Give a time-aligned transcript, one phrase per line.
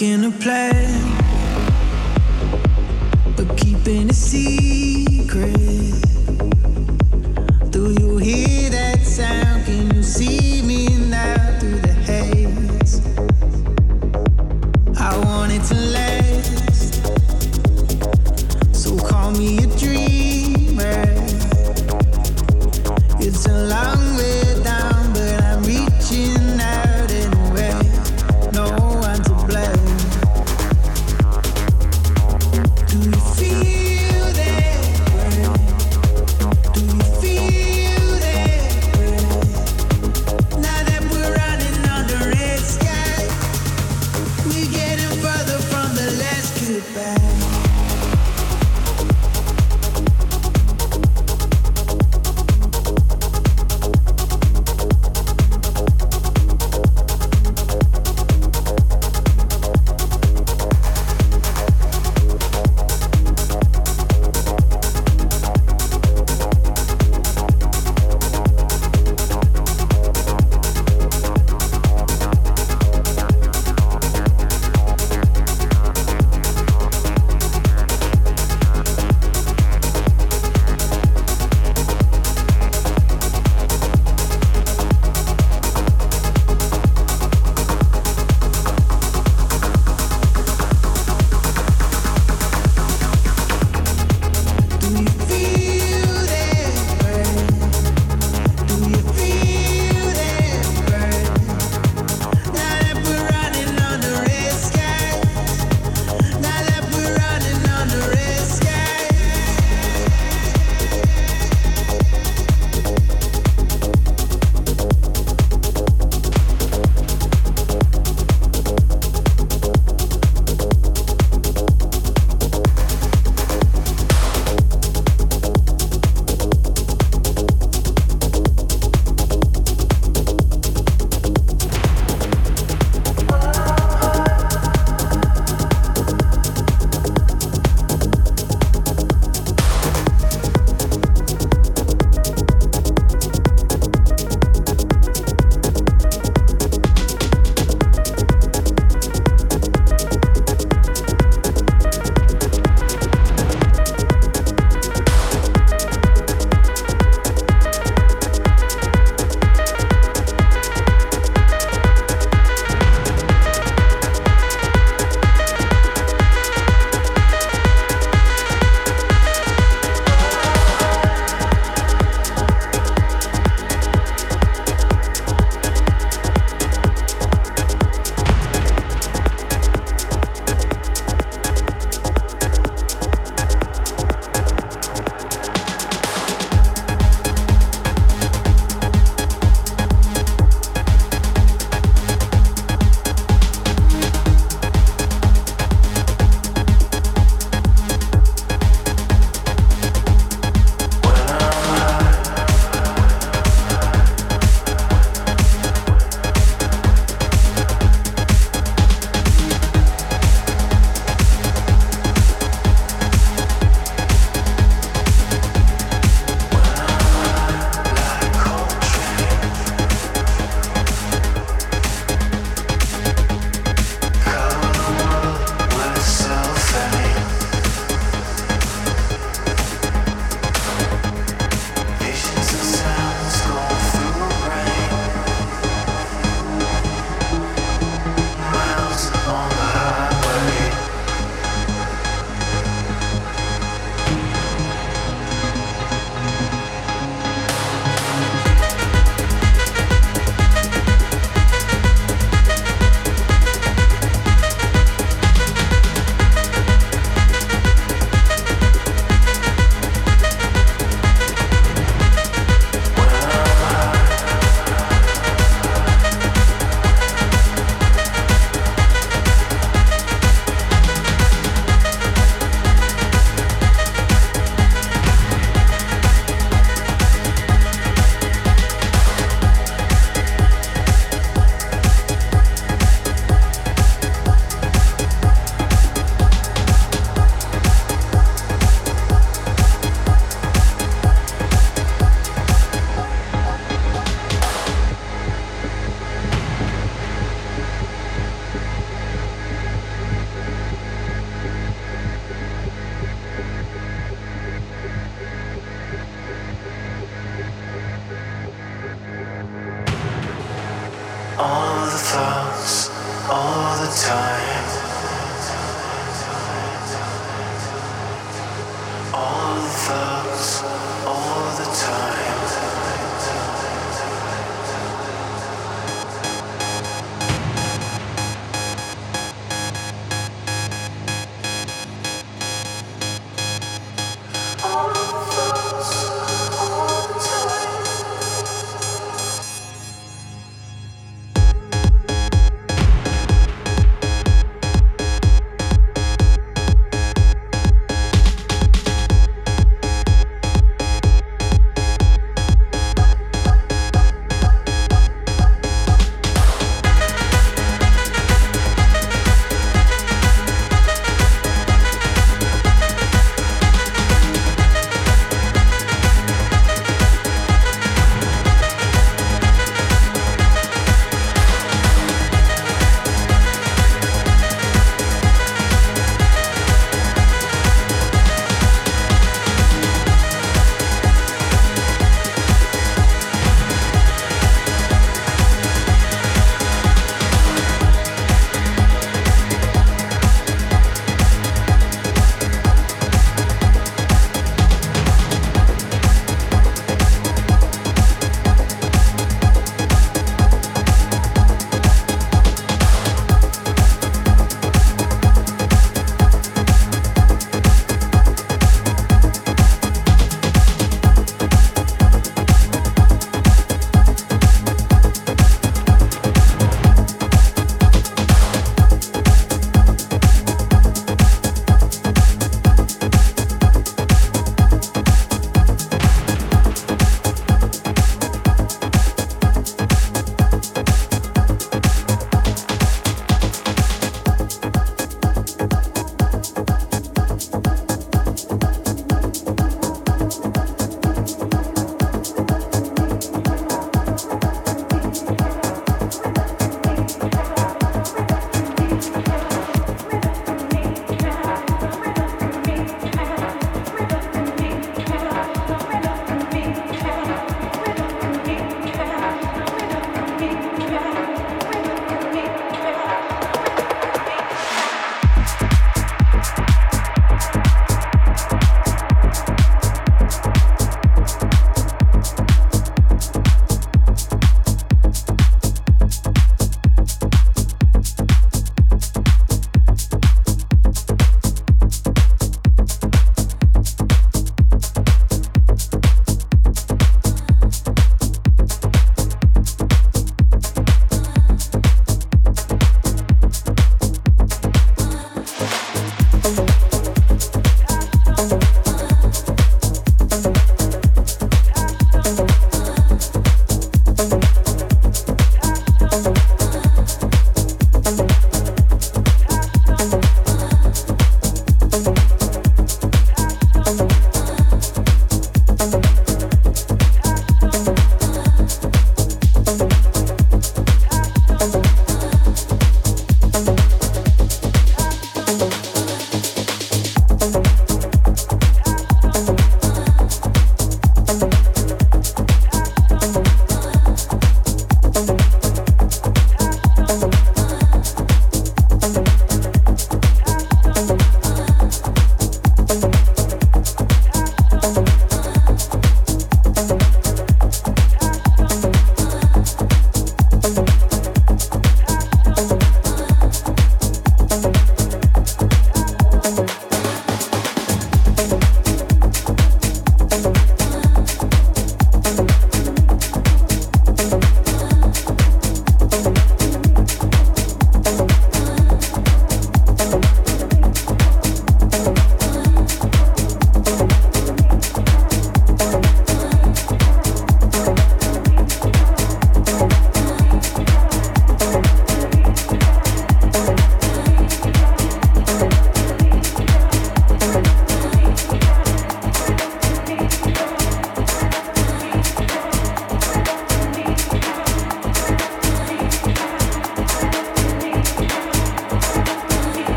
[0.00, 0.77] Making a plan,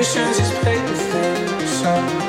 [0.00, 1.66] patience is paper thin.
[1.66, 2.19] So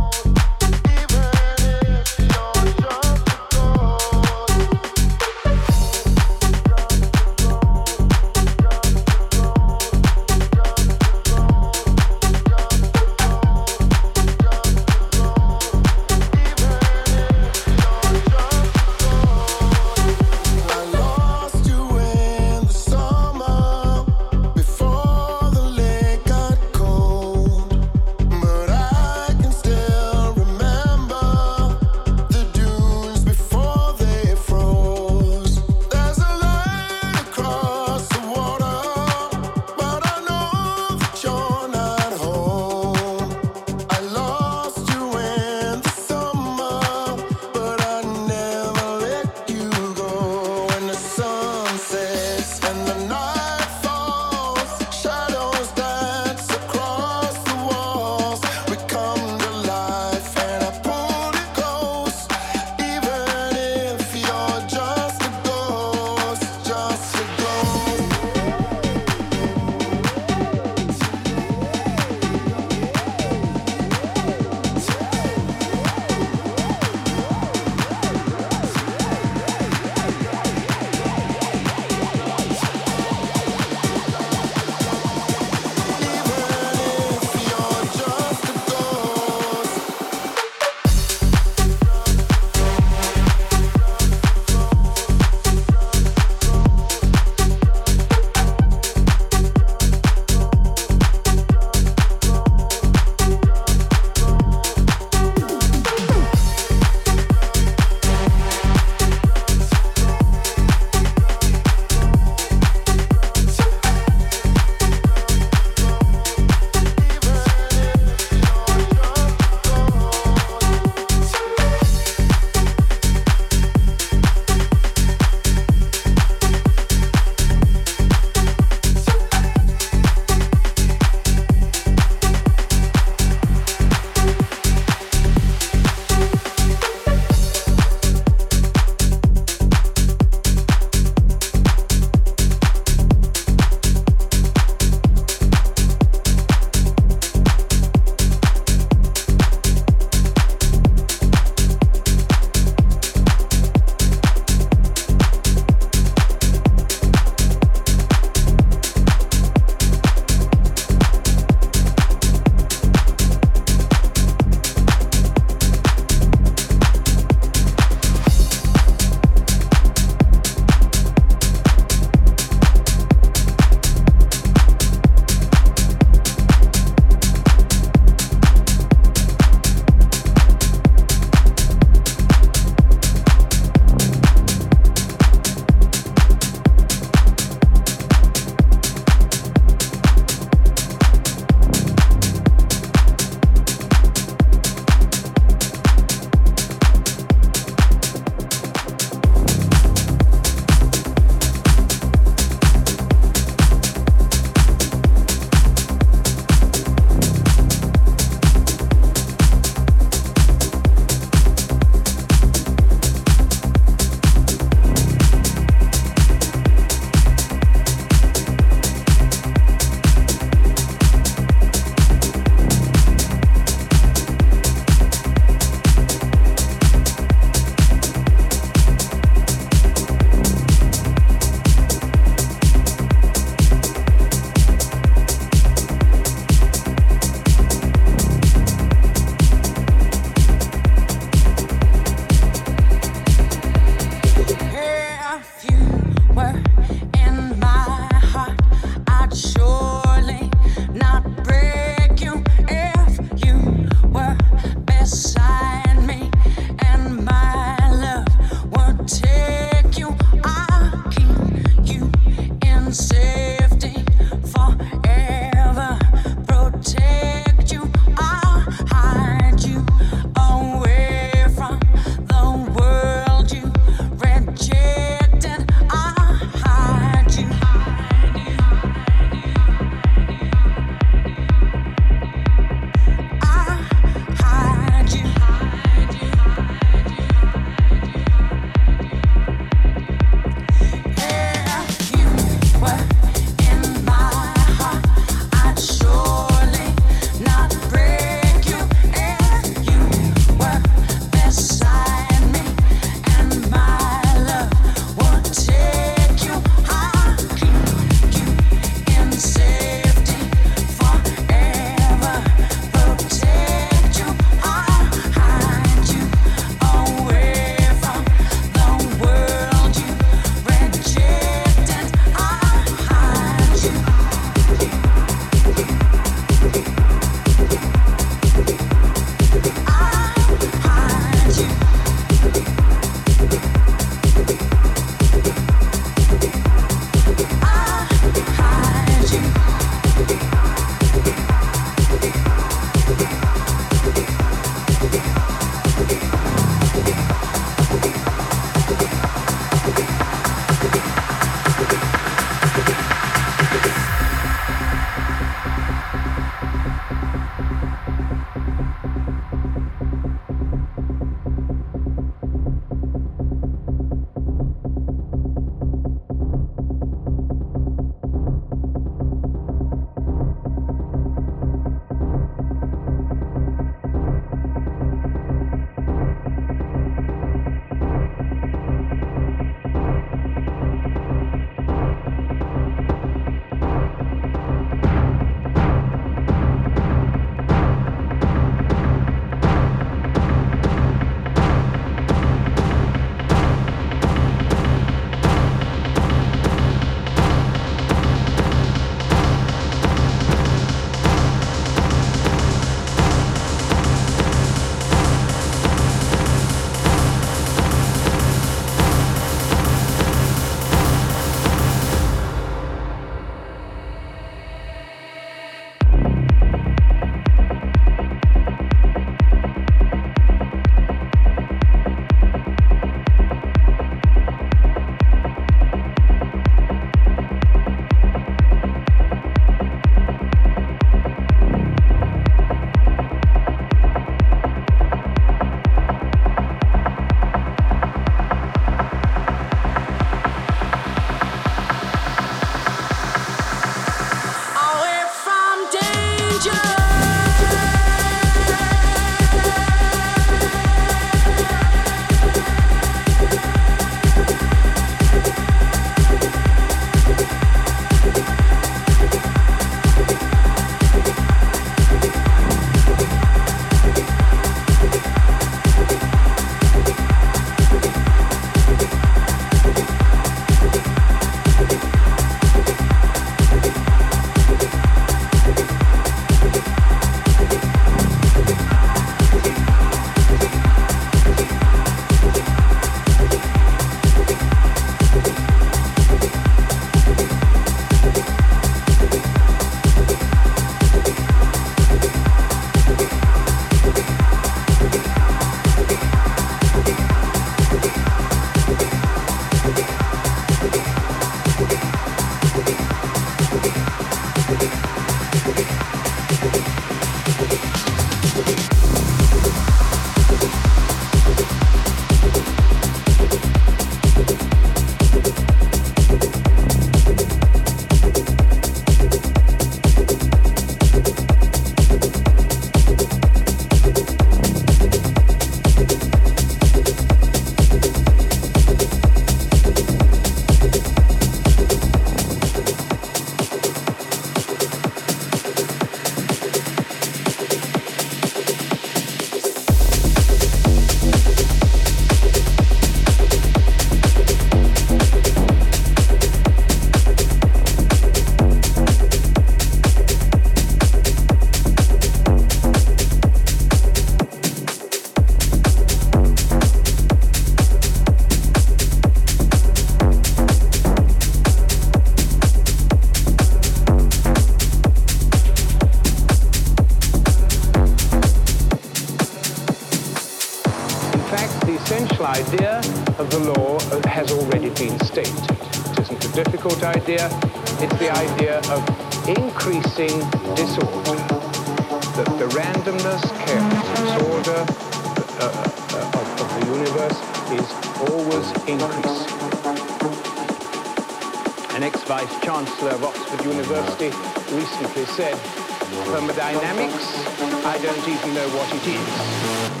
[598.01, 600.00] don't even know what it is.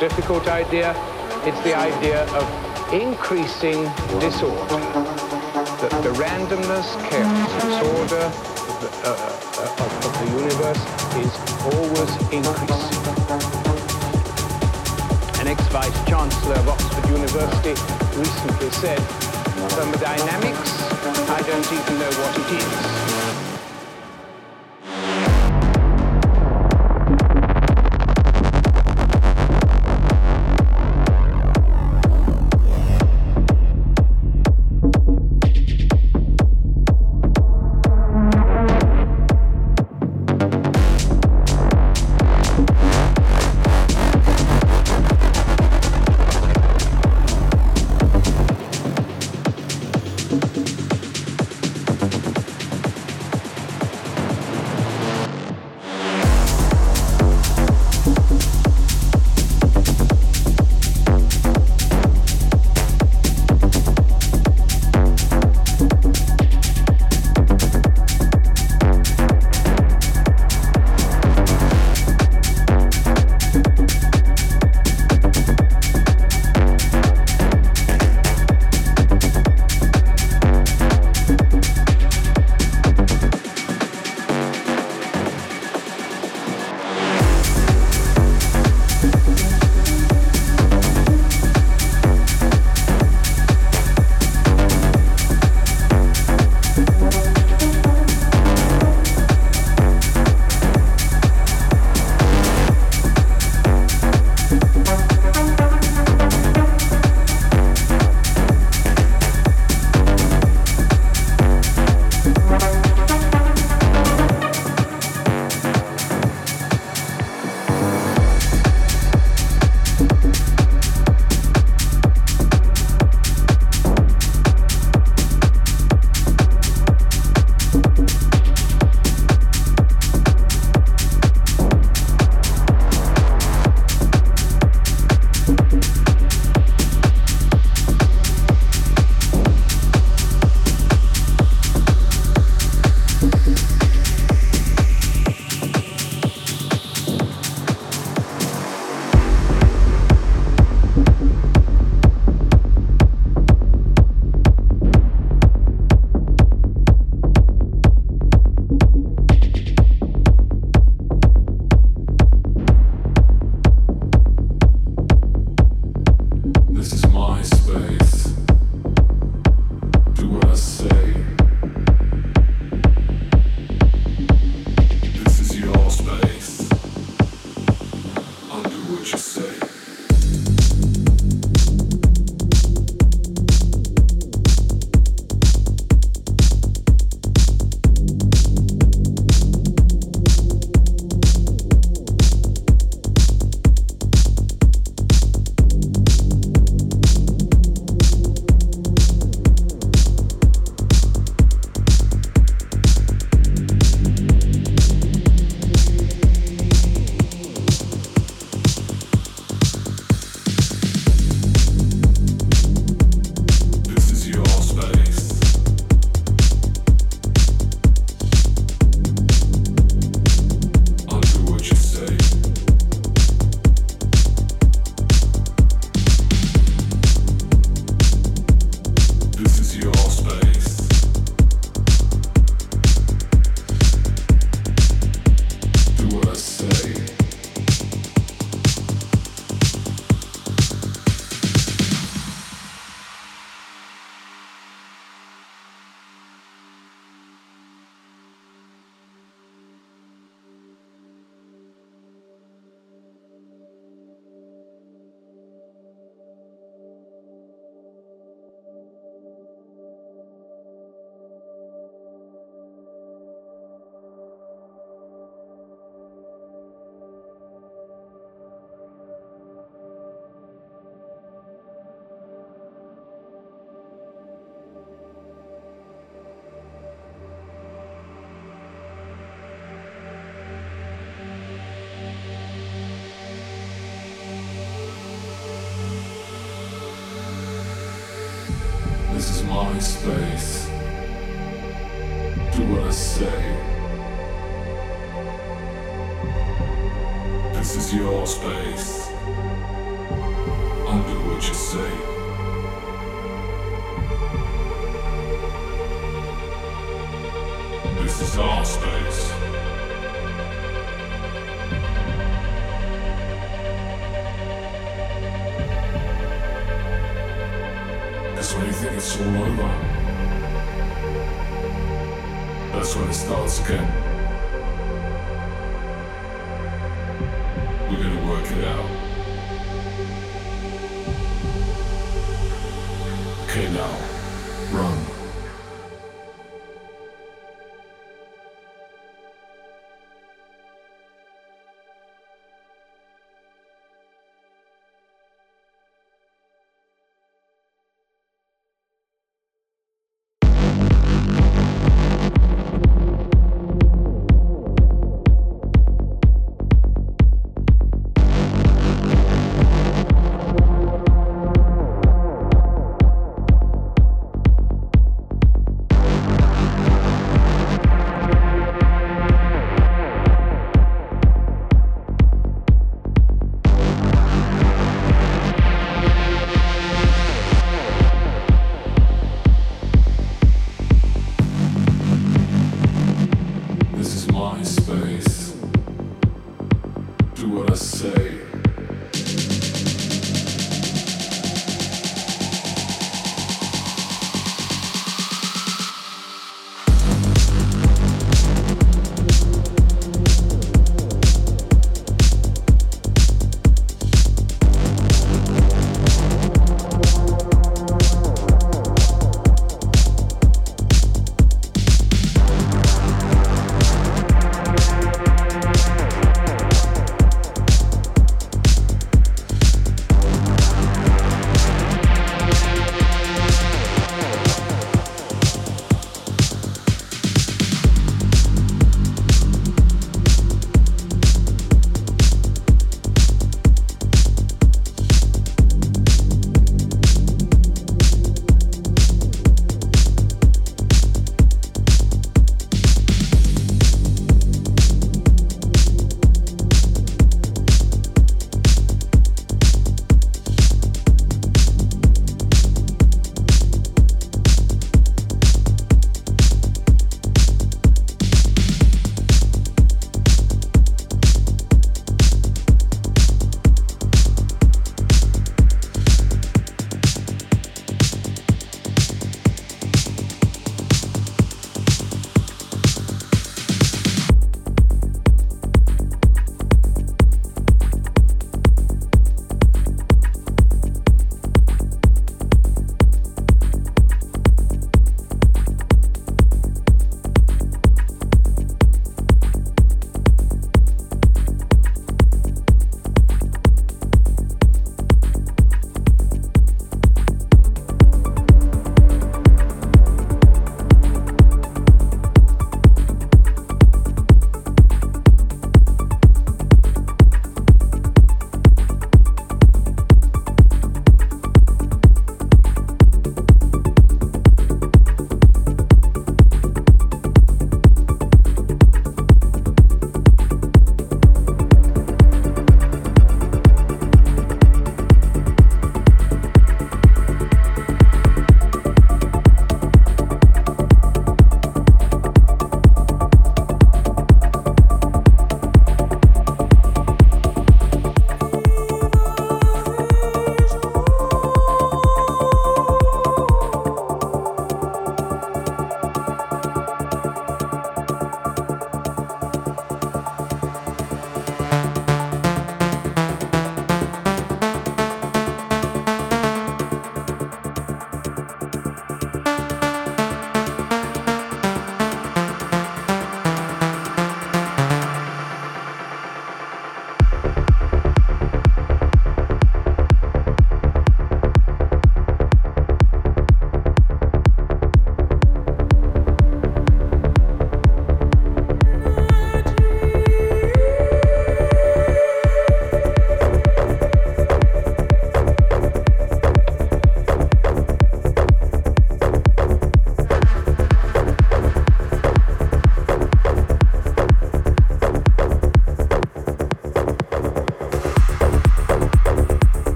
[0.00, 0.96] Difficult idea.
[1.44, 2.48] It's the idea of
[2.90, 3.84] increasing
[4.18, 4.80] disorder.
[5.76, 9.12] That the randomness, chaos, disorder of the, uh,
[9.60, 10.82] uh, of, the universe
[11.20, 11.32] is
[11.76, 13.04] always increasing.
[15.38, 17.76] An ex-vice chancellor of Oxford University
[18.16, 18.98] recently said,
[19.76, 20.80] thermodynamics,
[21.28, 23.09] I don't even know what it is.